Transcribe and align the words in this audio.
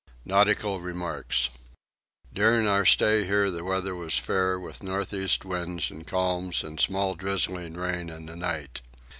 NAUTICAL 0.25 0.79
REMARKS. 0.79 1.49
During 2.33 2.67
our 2.67 2.85
stay 2.85 3.23
here 3.27 3.51
the 3.51 3.63
weather 3.63 3.93
was 3.93 4.17
fair 4.17 4.59
with 4.59 4.81
north 4.81 5.13
east 5.13 5.45
winds 5.45 5.91
and 5.91 6.07
calms 6.07 6.63
and 6.63 6.79
small 6.79 7.13
drizzling 7.13 7.75
rain 7.75 8.09
in 8.09 8.25
the 8.25 8.35
night. 8.35 8.81